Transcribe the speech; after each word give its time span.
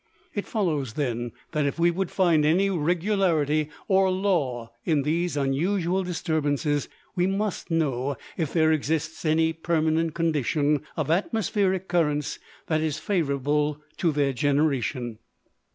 It 0.33 0.47
follows 0.47 0.93
then, 0.93 1.31
that 1.51 1.67
if 1.67 1.77
we 1.77 1.91
would 1.91 2.09
find 2.09 2.43
any 2.43 2.71
regularity 2.71 3.69
or 3.87 4.09
law 4.09 4.71
in 4.83 5.03
these 5.03 5.37
unusual 5.37 6.03
disturbances, 6.03 6.89
we 7.15 7.27
must 7.27 7.69
know 7.69 8.17
if 8.35 8.51
there 8.51 8.71
exists 8.71 9.25
any 9.25 9.53
permanent 9.53 10.15
condition 10.15 10.81
of 10.97 11.11
atmospheric 11.11 11.87
currents 11.87 12.39
that 12.65 12.81
is 12.81 12.97
favorable 12.97 13.79
to 13.97 14.11
their 14.11 14.33
generation. 14.33 15.19